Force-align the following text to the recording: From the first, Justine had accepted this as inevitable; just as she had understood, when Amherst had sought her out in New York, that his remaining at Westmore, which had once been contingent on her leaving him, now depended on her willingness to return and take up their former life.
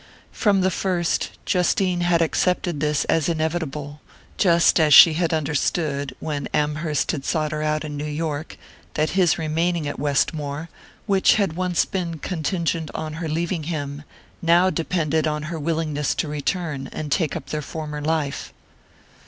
From 0.31 0.61
the 0.61 0.71
first, 0.71 1.29
Justine 1.45 2.01
had 2.01 2.23
accepted 2.23 2.79
this 2.79 3.05
as 3.05 3.29
inevitable; 3.29 4.01
just 4.35 4.79
as 4.79 4.95
she 4.95 5.13
had 5.13 5.31
understood, 5.31 6.15
when 6.19 6.47
Amherst 6.55 7.11
had 7.11 7.23
sought 7.23 7.51
her 7.51 7.61
out 7.61 7.85
in 7.85 7.97
New 7.97 8.05
York, 8.07 8.57
that 8.95 9.11
his 9.11 9.37
remaining 9.37 9.87
at 9.87 9.99
Westmore, 9.99 10.71
which 11.05 11.35
had 11.35 11.53
once 11.53 11.85
been 11.85 12.17
contingent 12.17 12.89
on 12.95 13.13
her 13.21 13.29
leaving 13.29 13.65
him, 13.65 14.01
now 14.41 14.71
depended 14.71 15.27
on 15.27 15.43
her 15.43 15.59
willingness 15.59 16.15
to 16.15 16.27
return 16.27 16.87
and 16.91 17.11
take 17.11 17.35
up 17.35 17.51
their 17.51 17.61
former 17.61 18.01
life. 18.01 18.51